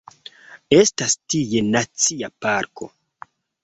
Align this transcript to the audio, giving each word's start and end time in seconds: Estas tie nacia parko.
Estas 0.77 1.17
tie 1.35 1.63
nacia 1.69 2.35
parko. 2.47 2.95